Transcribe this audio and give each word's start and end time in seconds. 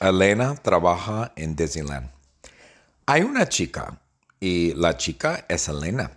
Elena 0.00 0.54
trabaja 0.54 1.32
en 1.36 1.54
Disneyland. 1.54 2.10
Hay 3.04 3.20
una 3.20 3.46
chica 3.50 4.00
y 4.40 4.72
la 4.72 4.96
chica 4.96 5.44
es 5.46 5.68
Elena. 5.68 6.10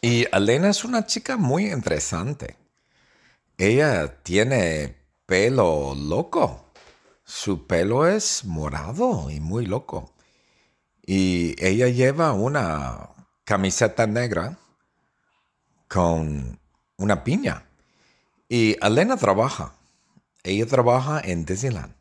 Y 0.00 0.26
Elena 0.34 0.70
es 0.70 0.82
una 0.82 1.04
chica 1.04 1.36
muy 1.36 1.70
interesante. 1.70 2.56
Ella 3.58 4.22
tiene 4.22 4.96
pelo 5.26 5.94
loco. 5.94 6.72
Su 7.22 7.66
pelo 7.66 8.06
es 8.06 8.46
morado 8.46 9.30
y 9.30 9.40
muy 9.40 9.66
loco. 9.66 10.14
Y 11.04 11.54
ella 11.62 11.88
lleva 11.88 12.32
una 12.32 13.10
camiseta 13.44 14.06
negra 14.06 14.58
con 15.86 16.58
una 16.96 17.24
piña. 17.24 17.66
Y 18.48 18.78
Elena 18.80 19.18
trabaja. 19.18 19.74
Ella 20.42 20.64
trabaja 20.66 21.20
en 21.22 21.44
Disneyland. 21.44 21.96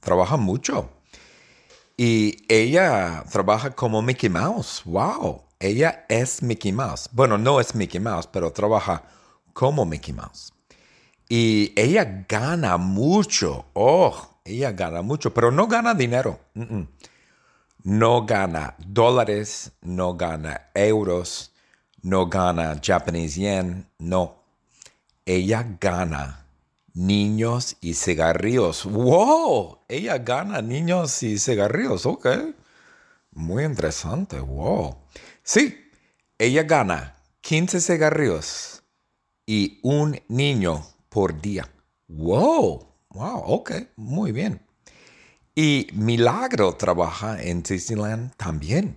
Trabaja 0.00 0.36
mucho. 0.36 0.90
Y 1.96 2.44
ella 2.48 3.24
trabaja 3.30 3.70
como 3.70 4.02
Mickey 4.02 4.28
Mouse. 4.28 4.82
¡Wow! 4.84 5.42
Ella 5.58 6.04
es 6.08 6.42
Mickey 6.42 6.72
Mouse. 6.72 7.08
Bueno, 7.12 7.38
no 7.38 7.60
es 7.60 7.74
Mickey 7.74 8.00
Mouse, 8.00 8.26
pero 8.26 8.52
trabaja 8.52 9.04
como 9.52 9.84
Mickey 9.84 10.12
Mouse. 10.12 10.52
Y 11.28 11.72
ella 11.76 12.26
gana 12.28 12.76
mucho. 12.76 13.66
Oh, 13.72 14.40
ella 14.44 14.72
gana 14.72 15.02
mucho, 15.02 15.32
pero 15.32 15.50
no 15.50 15.66
gana 15.66 15.94
dinero. 15.94 16.38
No 17.82 18.26
gana 18.26 18.74
dólares, 18.78 19.72
no 19.82 20.14
gana 20.14 20.70
euros, 20.74 21.52
no 22.02 22.26
gana 22.26 22.78
Japanese 22.82 23.40
yen. 23.40 23.88
No. 23.98 24.42
Ella 25.24 25.66
gana 25.80 26.43
niños 26.94 27.76
y 27.80 27.94
cigarrillos. 27.94 28.84
¡Wow! 28.84 29.80
Ella 29.88 30.18
gana 30.18 30.62
niños 30.62 31.22
y 31.22 31.38
cigarrillos. 31.38 32.06
Ok. 32.06 32.26
Muy 33.32 33.64
interesante. 33.64 34.38
¡Wow! 34.38 34.96
Sí, 35.42 35.76
ella 36.38 36.62
gana 36.62 37.16
15 37.42 37.80
cigarrillos 37.80 38.82
y 39.44 39.80
un 39.82 40.18
niño 40.28 40.86
por 41.08 41.40
día. 41.40 41.68
¡Wow! 42.08 42.86
¡Wow! 43.10 43.42
Ok. 43.46 43.72
Muy 43.96 44.32
bien. 44.32 44.64
Y 45.54 45.88
Milagro 45.92 46.74
trabaja 46.74 47.40
en 47.42 47.62
Disneyland 47.62 48.34
también. 48.36 48.96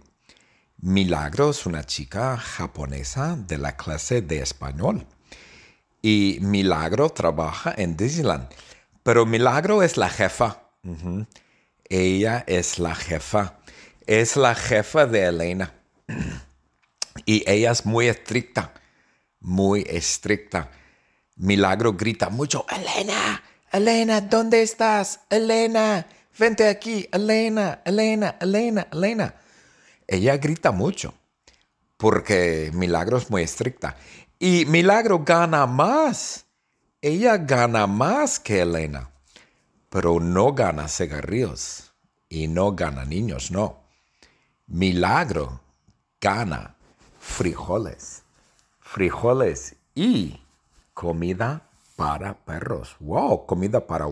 Milagro 0.78 1.50
es 1.50 1.66
una 1.66 1.84
chica 1.84 2.38
japonesa 2.38 3.36
de 3.36 3.58
la 3.58 3.76
clase 3.76 4.22
de 4.22 4.40
español. 4.42 5.06
Y 6.10 6.38
Milagro 6.40 7.10
trabaja 7.10 7.74
en 7.76 7.98
Disneyland. 7.98 8.48
Pero 9.04 9.26
Milagro 9.26 9.84
es 9.84 9.98
la 9.98 10.08
jefa. 10.08 10.64
Ella 11.90 12.46
es 12.48 12.80
la 12.80 12.96
jefa. 12.96 13.60
Es 14.06 14.38
la 14.38 14.56
jefa 14.56 15.06
de 15.06 15.26
Elena. 15.26 15.74
y 17.26 17.44
ella 17.46 17.72
es 17.72 17.86
muy 17.86 18.08
estricta. 18.08 18.74
Muy 19.42 19.86
estricta. 19.86 20.72
Milagro 21.36 21.92
grita 21.92 22.30
mucho, 22.30 22.66
Elena, 22.70 23.44
Elena, 23.74 24.22
¿dónde 24.22 24.62
estás? 24.62 25.20
Elena, 25.30 26.08
vente 26.40 26.70
aquí, 26.70 27.10
Elena, 27.12 27.82
Elena, 27.84 28.38
Elena, 28.40 28.88
Elena. 28.94 29.36
Ella 30.08 30.38
grita 30.38 30.72
mucho 30.72 31.14
porque 31.98 32.72
Milagro 32.74 33.18
es 33.18 33.30
muy 33.30 33.44
estricta. 33.44 33.98
Y 34.40 34.66
Milagro 34.68 35.24
gana 35.24 35.66
más. 35.66 36.46
Ella 37.02 37.38
gana 37.38 37.88
más 37.88 38.40
que 38.40 38.62
Elena, 38.62 39.12
pero 39.90 40.20
no 40.20 40.54
gana 40.54 40.88
cigarrillos 40.88 41.94
y 42.30 42.48
no 42.48 42.74
gana 42.76 43.04
niños, 43.04 43.50
no. 43.50 43.84
Milagro 44.68 45.62
gana 46.22 46.76
frijoles, 47.20 48.24
frijoles 48.80 49.76
y 49.96 50.40
comida 50.94 51.70
para 51.96 52.34
perros. 52.46 52.96
Wow, 53.00 53.48
comida 53.48 53.88
para... 53.88 54.06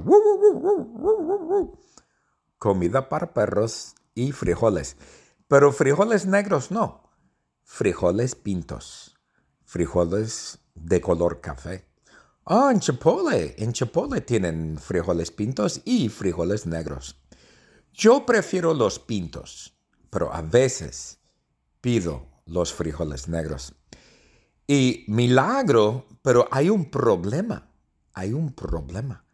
comida 2.57 3.09
para 3.09 3.31
perros 3.31 3.95
y 4.15 4.31
frijoles. 4.31 4.97
Pero 5.47 5.71
frijoles 5.71 6.25
negros 6.25 6.71
no, 6.71 7.03
frijoles 7.63 8.33
pintos 8.33 9.14
frijoles 9.75 10.57
de 10.73 11.01
color 11.01 11.41
café. 11.41 11.83
Ah, 12.45 12.69
en 12.71 12.79
Chipotle, 12.79 13.55
en 13.57 13.73
Chipotle 13.73 14.21
tienen 14.21 14.77
frijoles 14.77 15.31
pintos 15.31 15.81
y 15.83 16.07
frijoles 16.07 16.65
negros. 16.65 17.17
Yo 17.91 18.25
prefiero 18.25 18.73
los 18.73 18.99
pintos, 18.99 19.77
pero 20.09 20.33
a 20.33 20.41
veces 20.41 21.19
pido 21.81 22.25
los 22.45 22.73
frijoles 22.73 23.27
negros. 23.27 23.73
Y 24.65 25.03
milagro, 25.09 26.07
pero 26.21 26.47
hay 26.51 26.69
un 26.69 26.89
problema, 26.89 27.69
hay 28.13 28.31
un 28.31 28.53
problema. 28.53 29.25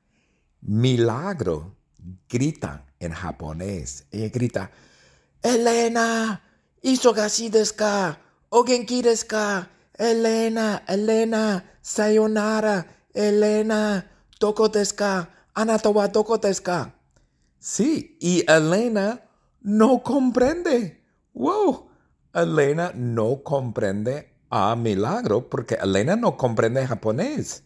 Milagro 0.62 1.76
grita 2.28 2.88
en 2.98 3.12
japonés. 3.12 4.08
Ella 4.10 4.30
grita, 4.30 4.72
Elena, 5.44 6.42
hizo 6.82 7.14
deska, 7.14 8.20
o 8.50 8.64
genki 8.64 9.04
deska, 9.04 9.70
Elena, 10.02 10.82
Elena, 10.88 11.64
sayonara, 11.80 12.88
Elena, 13.14 14.04
tokoteska, 14.40 15.30
anatowa 15.54 16.12
tokoteska. 16.12 16.96
Sí, 17.60 18.18
y 18.20 18.44
Elena 18.52 19.22
no 19.62 20.02
comprende. 20.02 21.06
Wow, 21.36 21.92
Elena 22.34 22.92
no 22.96 23.44
comprende 23.44 24.34
a 24.50 24.76
Milagro 24.76 25.48
porque 25.48 25.76
Elena 25.76 26.16
no 26.16 26.36
comprende 26.36 26.88
japonés. 26.88 27.64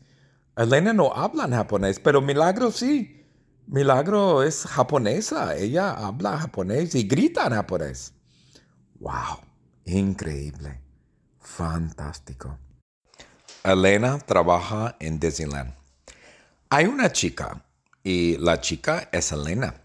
Elena 0.57 0.91
no 0.91 1.13
habla 1.15 1.45
en 1.45 1.51
japonés, 1.51 2.01
pero 2.01 2.21
Milagro 2.21 2.69
sí. 2.69 3.25
Milagro 3.67 4.43
es 4.43 4.65
japonesa, 4.65 5.55
ella 5.55 5.91
habla 5.91 6.37
japonés 6.37 6.95
y 6.95 7.07
grita 7.07 7.47
en 7.47 7.53
japonés. 7.53 8.13
Wow, 8.99 9.39
increíble. 9.85 10.84
Fantástico. 11.45 12.57
Elena 13.63 14.19
trabaja 14.19 14.95
en 14.99 15.19
Disneyland. 15.19 15.73
Hay 16.69 16.85
una 16.85 17.11
chica 17.11 17.63
y 18.03 18.37
la 18.37 18.59
chica 18.59 19.09
es 19.11 19.31
Elena. 19.31 19.75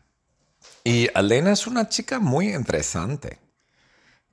Y 0.83 1.09
Elena 1.15 1.53
es 1.53 1.67
una 1.67 1.89
chica 1.89 2.19
muy 2.19 2.55
interesante. 2.55 3.39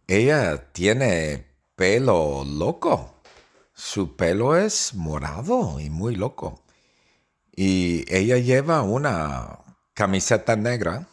Ella 0.07 0.71
tiene 0.71 1.45
pelo 1.75 2.43
loco. 2.45 3.21
Su 3.73 4.15
pelo 4.15 4.55
es 4.55 4.95
morado 4.95 5.79
y 5.79 5.89
muy 5.89 6.15
loco. 6.15 6.63
Y 7.55 8.05
ella 8.13 8.37
lleva 8.37 8.81
una 8.81 9.59
camiseta 9.93 10.55
negra 10.55 11.07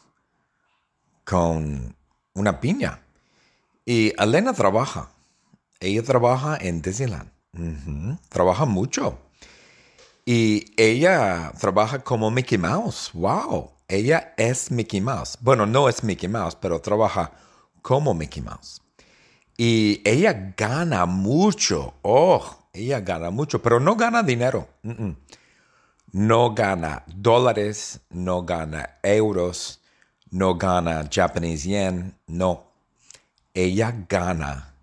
con 1.24 1.96
una 2.34 2.60
piña. 2.60 3.02
Y 3.84 4.12
Elena 4.16 4.52
trabaja. 4.52 5.10
Ella 5.80 6.02
trabaja 6.02 6.56
en 6.60 6.82
Disneyland. 6.82 7.30
Trabaja 8.28 8.64
mucho. 8.64 9.18
Y 10.24 10.72
ella 10.76 11.52
trabaja 11.60 11.98
como 12.00 12.30
Mickey 12.30 12.58
Mouse. 12.58 13.10
¡Wow! 13.12 13.70
Ella 13.88 14.34
es 14.36 14.70
Mickey 14.70 15.00
Mouse. 15.00 15.36
Bueno, 15.40 15.66
no 15.66 15.88
es 15.88 16.02
Mickey 16.02 16.28
Mouse, 16.28 16.56
pero 16.56 16.80
trabaja 16.80 17.32
como 17.82 18.14
Mickey 18.14 18.42
Mouse. 18.42 18.80
Y 19.56 20.00
ella 20.04 20.54
gana 20.56 21.06
mucho. 21.06 21.94
Oh, 22.02 22.68
ella 22.72 23.00
gana 23.00 23.30
mucho, 23.30 23.62
pero 23.62 23.78
no 23.78 23.94
gana 23.94 24.22
dinero. 24.22 24.68
No 26.12 26.54
gana 26.54 27.04
dólares, 27.06 28.00
no 28.10 28.44
gana 28.44 28.98
euros, 29.02 29.80
no 30.30 30.56
gana 30.56 31.08
Japanese 31.10 31.68
yen. 31.68 32.18
No. 32.26 32.72
Ella 33.52 33.94
gana 34.08 34.73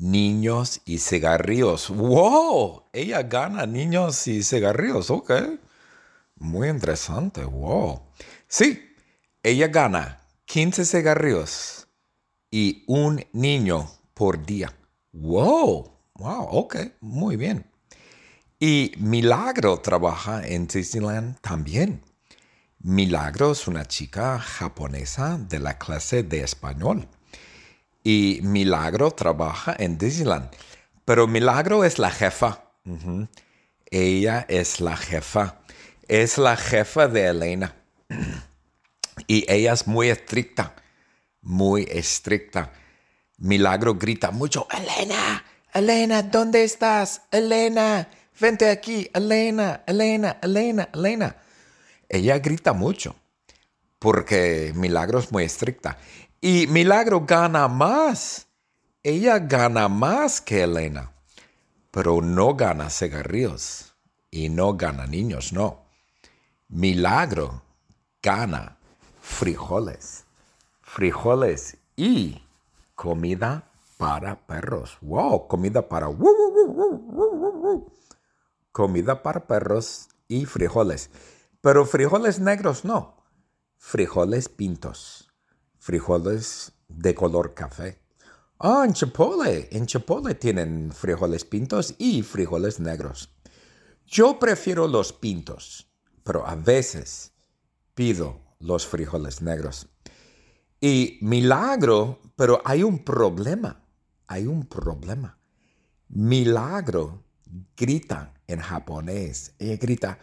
niños 0.00 0.80
y 0.84 0.98
cigarrillos. 0.98 1.90
¡Wow! 1.90 2.84
Ella 2.92 3.22
gana 3.22 3.66
niños 3.66 4.26
y 4.26 4.42
cigarrillos. 4.42 5.10
Ok. 5.10 5.32
Muy 6.36 6.68
interesante. 6.68 7.44
¡Wow! 7.44 8.02
Sí, 8.48 8.94
ella 9.42 9.68
gana 9.68 10.20
15 10.46 10.84
cigarrillos 10.84 11.86
y 12.50 12.84
un 12.88 13.24
niño 13.32 13.88
por 14.14 14.44
día. 14.44 14.74
¡Wow! 15.12 15.92
¡Wow! 16.14 16.48
Ok. 16.50 16.76
Muy 17.00 17.36
bien. 17.36 17.70
Y 18.58 18.92
Milagro 18.98 19.78
trabaja 19.78 20.46
en 20.46 20.66
Disneyland 20.66 21.38
también. 21.40 22.02
Milagro 22.78 23.52
es 23.52 23.68
una 23.68 23.84
chica 23.84 24.38
japonesa 24.38 25.38
de 25.38 25.58
la 25.58 25.78
clase 25.78 26.22
de 26.22 26.42
español. 26.42 27.06
Y 28.02 28.40
Milagro 28.42 29.10
trabaja 29.10 29.74
en 29.78 29.98
Disneyland. 29.98 30.50
Pero 31.04 31.26
Milagro 31.26 31.84
es 31.84 31.98
la 31.98 32.10
jefa. 32.10 32.64
Ella 33.90 34.46
es 34.48 34.80
la 34.80 34.96
jefa. 34.96 35.60
Es 36.08 36.38
la 36.38 36.56
jefa 36.56 37.08
de 37.08 37.26
Elena. 37.26 37.74
Y 39.26 39.44
ella 39.52 39.72
es 39.72 39.86
muy 39.86 40.08
estricta, 40.08 40.74
muy 41.42 41.86
estricta. 41.90 42.72
Milagro 43.38 43.94
grita 43.94 44.30
mucho, 44.30 44.66
Elena, 44.70 45.44
Elena, 45.72 46.22
¿dónde 46.22 46.64
estás? 46.64 47.22
Elena, 47.30 48.08
vente 48.38 48.68
aquí, 48.68 49.08
Elena, 49.14 49.82
Elena, 49.86 50.38
Elena, 50.42 50.88
Elena. 50.92 51.36
Ella 52.08 52.38
grita 52.38 52.72
mucho 52.72 53.14
porque 53.98 54.72
Milagro 54.74 55.18
es 55.18 55.32
muy 55.32 55.44
estricta. 55.44 55.96
Y 56.40 56.66
Milagro 56.68 57.26
gana 57.26 57.68
más. 57.68 58.46
Ella 59.02 59.38
gana 59.38 59.88
más 59.88 60.40
que 60.40 60.62
Elena, 60.62 61.12
pero 61.90 62.20
no 62.22 62.54
gana 62.54 62.90
cigarrillos 62.90 63.94
y 64.30 64.48
no 64.48 64.74
gana 64.74 65.06
niños, 65.06 65.52
no. 65.52 65.86
Milagro 66.68 67.62
gana 68.22 68.76
frijoles, 69.20 70.24
frijoles 70.82 71.78
y 71.96 72.42
comida 72.94 73.70
para 73.96 74.46
perros. 74.46 74.98
Wow, 75.00 75.46
comida 75.48 75.88
para... 75.88 76.08
Comida 78.72 79.22
para 79.22 79.46
perros 79.46 80.08
y 80.28 80.46
frijoles. 80.46 81.10
Pero 81.60 81.84
frijoles 81.84 82.40
negros 82.40 82.84
no. 82.84 83.16
Frijoles 83.76 84.48
pintos. 84.48 85.29
Frijoles 85.80 86.72
de 86.88 87.14
color 87.14 87.54
café. 87.54 88.00
Ah, 88.60 88.84
en 88.86 88.92
Chipotle. 88.92 89.68
En 89.72 89.86
Chipotle 89.86 90.34
tienen 90.34 90.92
frijoles 90.92 91.44
pintos 91.44 91.94
y 91.98 92.22
frijoles 92.22 92.78
negros. 92.78 93.30
Yo 94.06 94.38
prefiero 94.38 94.86
los 94.86 95.12
pintos 95.12 95.90
pero 96.30 96.46
a 96.46 96.54
veces 96.54 97.32
pido 97.94 98.40
los 98.60 98.86
frijoles 98.86 99.42
negros. 99.42 99.88
Y 100.80 101.18
milagro, 101.22 102.20
pero 102.36 102.62
hay 102.64 102.82
un 102.82 103.04
problema, 103.04 103.84
hay 104.26 104.46
un 104.46 104.66
problema. 104.66 105.38
Milagro 106.08 107.24
grita 107.76 108.32
en 108.46 108.60
japonés. 108.60 109.54
Ella 109.58 109.76
grita, 109.76 110.18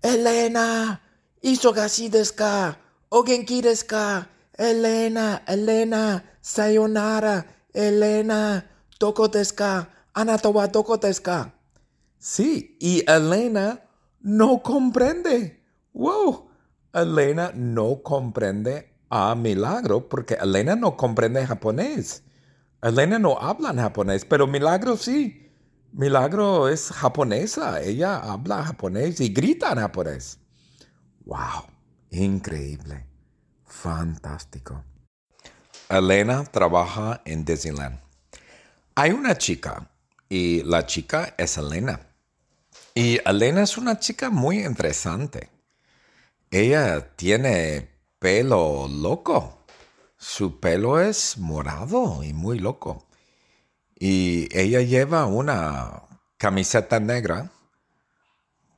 Elena, 0.00 1.02
isogashi 1.40 2.08
desu 2.08 2.34
ka? 2.36 2.78
O 3.08 3.24
genki 3.24 3.62
desu 3.62 3.86
ka? 3.86 4.28
Elena, 4.58 5.42
Elena, 5.46 6.22
sayonara, 6.40 7.44
Elena, 7.72 8.64
toko 8.98 9.28
desu 9.28 9.56
ka? 9.56 9.88
Anata 10.14 10.52
wa 10.52 10.68
toko 10.68 10.98
desu 10.98 11.22
ka? 11.22 11.52
Sí, 12.18 12.76
y 12.80 13.02
Elena 13.10 13.80
no 14.20 14.62
comprende. 14.62 15.62
¡Wow! 15.92 16.50
Elena 16.92 17.50
no 17.54 18.02
comprende 18.02 18.92
a 19.08 19.34
Milagro 19.34 20.08
porque 20.08 20.34
Elena 20.34 20.76
no 20.76 20.96
comprende 20.96 21.46
japonés. 21.46 22.22
Elena 22.82 23.18
no 23.18 23.38
habla 23.38 23.70
en 23.70 23.78
japonés, 23.78 24.24
pero 24.24 24.46
Milagro 24.46 24.96
sí. 24.96 25.50
Milagro 25.92 26.68
es 26.68 26.90
japonesa. 26.90 27.82
Ella 27.82 28.16
habla 28.16 28.64
japonés 28.64 29.20
y 29.20 29.28
grita 29.30 29.72
en 29.72 29.78
japonés. 29.78 30.38
¡Wow! 31.24 31.66
Increíble. 32.10 33.11
Fantástico. 33.72 34.84
Elena 35.88 36.44
trabaja 36.44 37.22
en 37.24 37.44
Disneyland. 37.44 37.98
Hay 38.94 39.10
una 39.10 39.36
chica 39.36 39.90
y 40.28 40.62
la 40.62 40.86
chica 40.86 41.34
es 41.38 41.56
Elena. 41.56 42.00
Y 42.94 43.18
Elena 43.28 43.62
es 43.62 43.78
una 43.78 43.98
chica 43.98 44.30
muy 44.30 44.64
interesante. 44.64 45.48
Ella 46.50 47.16
tiene 47.16 47.88
pelo 48.18 48.86
loco. 48.88 49.64
Su 50.16 50.60
pelo 50.60 51.00
es 51.00 51.38
morado 51.38 52.22
y 52.22 52.34
muy 52.34 52.58
loco. 52.58 53.08
Y 53.98 54.48
ella 54.56 54.82
lleva 54.82 55.26
una 55.26 56.02
camiseta 56.36 57.00
negra 57.00 57.50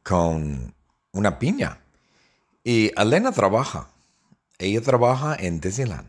con 0.02 0.74
una 1.12 1.38
piña. 1.38 1.80
Y 2.62 2.92
Elena 2.98 3.32
trabaja. 3.32 3.93
Ella 4.58 4.80
trabaja 4.80 5.36
en 5.38 5.60
Disneyland. 5.60 6.08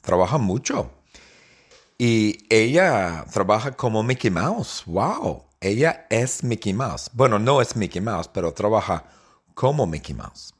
Trabaja 0.00 0.38
mucho. 0.38 0.90
Y 1.98 2.46
ella 2.48 3.24
trabaja 3.32 3.72
como 3.72 4.02
Mickey 4.02 4.30
Mouse. 4.30 4.84
¡Wow! 4.86 5.44
Ella 5.60 6.06
es 6.10 6.44
Mickey 6.44 6.72
Mouse. 6.72 7.10
Bueno, 7.12 7.38
no 7.38 7.60
es 7.60 7.74
Mickey 7.74 8.00
Mouse, 8.00 8.28
pero 8.28 8.52
trabaja 8.52 9.04
como 9.54 9.86
Mickey 9.86 10.14
Mouse. 10.14 10.54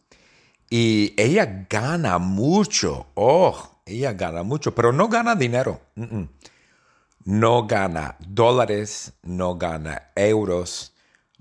Y 0.71 1.15
ella 1.17 1.67
gana 1.71 2.19
mucho. 2.19 3.07
Oh, 3.15 3.81
ella 3.87 4.13
gana 4.13 4.43
mucho, 4.43 4.75
pero 4.75 4.93
no 4.93 5.09
gana 5.09 5.35
dinero. 5.35 5.81
No 7.25 7.67
gana 7.67 8.17
dólares, 8.27 9.13
no 9.23 9.57
gana 9.57 10.11
euros, 10.17 10.93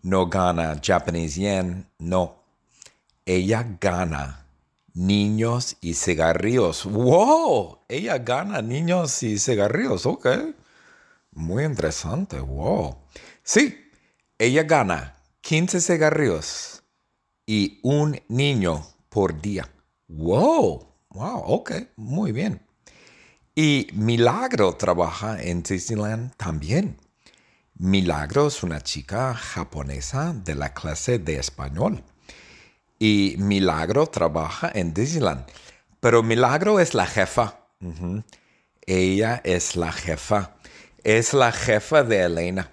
no 0.02 0.28
gana 0.28 0.80
Japanese 0.82 1.42
yen. 1.42 1.90
No. 1.98 2.44
Ella 3.26 3.66
gana 3.82 4.47
niños 4.98 5.78
y 5.80 5.94
cigarrillos. 5.94 6.86
¡Wow! 6.86 7.86
Ella 7.88 8.18
gana 8.18 8.62
niños 8.62 9.22
y 9.24 9.38
cigarrillos. 9.38 10.06
Ok. 10.06 10.28
Muy 11.32 11.64
interesante. 11.64 12.40
¡Wow! 12.40 12.98
Sí, 13.44 13.78
ella 14.40 14.64
gana 14.64 15.16
15 15.42 15.82
cigarrillos 15.82 16.84
y 17.46 17.80
un 17.84 18.20
niño 18.28 18.86
por 19.10 19.40
día. 19.40 19.70
¡Wow! 20.08 20.88
¡Wow! 21.10 21.44
Ok, 21.46 21.72
muy 21.96 22.32
bien. 22.32 22.62
Y 23.54 23.88
Milagro 23.94 24.76
trabaja 24.76 25.42
en 25.42 25.64
Disneyland 25.64 26.36
también. 26.38 26.98
Milagro 27.76 28.48
es 28.48 28.64
una 28.64 28.82
chica 28.82 29.36
japonesa 29.36 30.34
de 30.34 30.56
la 30.56 30.74
clase 30.74 31.20
de 31.20 31.38
español. 31.38 32.04
Y 33.00 33.36
Milagro 33.38 34.08
trabaja 34.08 34.72
en 34.74 34.94
Disneyland. 34.94 35.46
Pero 36.00 36.24
Milagro 36.24 36.80
es 36.80 36.94
la 36.94 37.06
jefa. 37.06 37.60
Ella 38.86 39.42
es 39.44 39.76
la 39.76 39.92
jefa. 39.92 40.56
Es 41.04 41.34
la 41.34 41.52
jefa 41.52 42.04
de 42.04 42.24
Elena. 42.24 42.72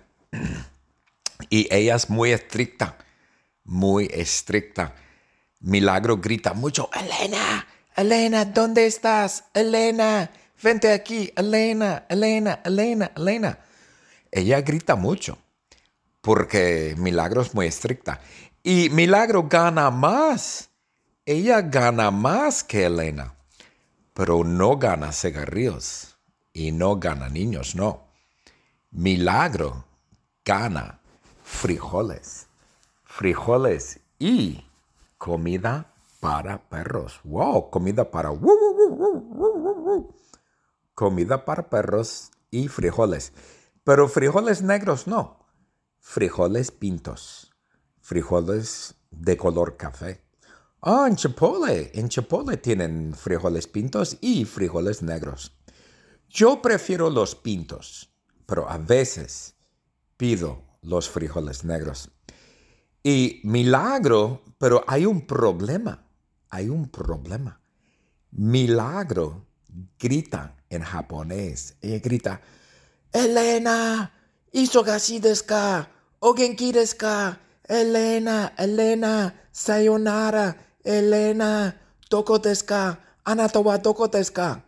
Y 1.50 1.68
ella 1.74 1.96
es 1.96 2.10
muy 2.10 2.32
estricta, 2.32 2.96
muy 3.64 4.10
estricta. 4.12 4.94
Milagro 5.60 6.18
grita 6.18 6.52
mucho, 6.52 6.90
Elena, 6.92 7.66
Elena, 7.96 8.44
¿dónde 8.44 8.86
estás? 8.86 9.44
Elena, 9.54 10.30
vente 10.62 10.92
aquí, 10.92 11.32
Elena, 11.36 12.04
Elena, 12.08 12.60
Elena, 12.64 13.10
Elena. 13.16 13.58
Ella 14.30 14.60
grita 14.60 14.96
mucho 14.96 15.38
porque 16.20 16.94
Milagro 16.98 17.42
es 17.42 17.54
muy 17.54 17.66
estricta. 17.66 18.20
Y 18.66 18.88
Milagro 18.88 19.46
gana 19.46 19.90
más. 19.90 20.70
Ella 21.26 21.60
gana 21.60 22.10
más 22.10 22.64
que 22.64 22.86
Elena, 22.86 23.34
pero 24.14 24.42
no 24.42 24.78
gana 24.78 25.12
cigarrillos 25.12 26.16
y 26.54 26.72
no 26.72 26.96
gana 26.98 27.28
niños, 27.28 27.74
no. 27.74 28.08
Milagro 28.90 29.84
gana 30.46 30.98
frijoles, 31.44 32.46
frijoles 33.04 34.00
y 34.18 34.64
comida 35.18 35.92
para 36.20 36.56
perros. 36.56 37.20
Wow, 37.22 37.68
comida 37.68 38.10
para 38.10 38.30
comida 40.94 41.44
para 41.44 41.68
perros 41.68 42.30
y 42.50 42.68
frijoles. 42.68 43.34
Pero 43.84 44.08
frijoles 44.08 44.62
negros 44.62 45.06
no. 45.06 45.44
Frijoles 46.00 46.70
pintos. 46.70 47.53
Frijoles 48.04 48.96
de 49.10 49.34
color 49.34 49.78
café. 49.78 50.20
Ah, 50.82 51.06
en 51.08 51.16
Chipotle. 51.16 51.90
En 51.94 52.10
Chipotle 52.10 52.58
tienen 52.58 53.14
frijoles 53.14 53.66
pintos 53.66 54.18
y 54.20 54.44
frijoles 54.44 55.02
negros. 55.02 55.56
Yo 56.28 56.60
prefiero 56.60 57.08
los 57.08 57.34
pintos, 57.34 58.12
pero 58.44 58.68
a 58.68 58.76
veces 58.76 59.54
pido 60.18 60.62
los 60.82 61.08
frijoles 61.08 61.64
negros. 61.64 62.10
Y 63.02 63.40
milagro, 63.42 64.42
pero 64.58 64.84
hay 64.86 65.06
un 65.06 65.26
problema, 65.26 66.06
hay 66.50 66.68
un 66.68 66.90
problema. 66.90 67.58
Milagro 68.32 69.46
grita 69.98 70.56
en 70.68 70.82
japonés. 70.82 71.78
Ella 71.80 72.00
grita, 72.00 72.42
Elena, 73.10 74.12
isogashi 74.52 75.20
desu 75.20 75.46
ka? 75.46 75.88
O 76.18 76.34
genki 76.34 76.70
desu 76.70 76.98
ka? 76.98 77.40
Elena, 77.68 78.52
Elena, 78.58 79.34
sayonara, 79.52 80.56
Elena, 80.84 81.74
toko 82.10 82.38
desu 82.38 82.66
ka? 82.66 82.98
Anata 83.24 83.60
wa 83.60 83.78
toko 83.78 84.08
desu 84.08 84.32
ka? 84.32 84.62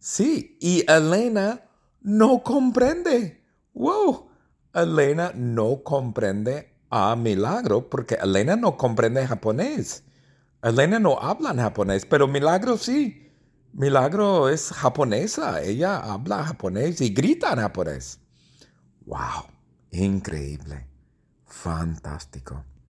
Sí, 0.00 0.58
y 0.60 0.84
Elena 0.90 1.60
no 2.02 2.42
comprende. 2.42 3.40
Wow, 3.72 4.28
Elena 4.74 5.32
no 5.34 5.82
comprende 5.82 6.74
a 6.90 7.14
Milagro 7.16 7.88
porque 7.88 8.16
Elena 8.16 8.56
no 8.56 8.76
comprende 8.76 9.26
japonés. 9.26 10.02
Elena 10.62 10.98
no 10.98 11.18
habla 11.20 11.50
en 11.50 11.58
japonés, 11.58 12.04
pero 12.04 12.26
Milagro 12.26 12.76
sí. 12.76 13.30
Milagro 13.72 14.48
es 14.48 14.70
japonesa. 14.70 15.62
Ella 15.62 15.98
habla 15.98 16.44
japonés 16.44 17.00
y 17.00 17.10
grita 17.10 17.52
en 17.52 17.60
japonés. 17.60 18.20
¡Wow! 19.06 19.46
Increíble. 19.90 20.93
Fantástico. 21.62 22.64